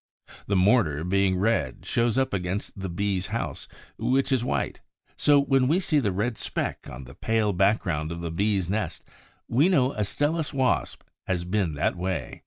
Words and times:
The 0.47 0.55
mortar, 0.55 1.03
being 1.03 1.37
red, 1.37 1.85
shows 1.85 2.17
up 2.17 2.33
against 2.33 2.75
the 2.79 2.89
Bee's 2.89 3.27
house, 3.27 3.67
which 3.99 4.31
is 4.31 4.43
white; 4.43 4.81
so 5.15 5.39
when 5.39 5.67
we 5.67 5.79
see 5.79 5.99
the 5.99 6.11
red 6.11 6.39
speck 6.39 6.89
on 6.89 7.03
the 7.03 7.13
pale 7.13 7.53
background 7.53 8.11
of 8.11 8.21
the 8.21 8.31
Bee's 8.31 8.67
nest 8.67 9.03
we 9.47 9.69
know 9.69 9.91
a 9.93 10.03
Stelis 10.03 10.53
wasp 10.53 11.03
has 11.27 11.43
been 11.43 11.75
that 11.75 11.95
way. 11.95 12.39